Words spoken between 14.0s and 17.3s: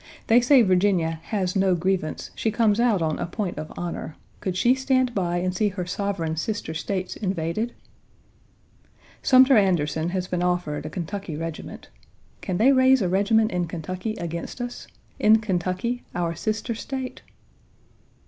against us? In Kentucky, our sister State?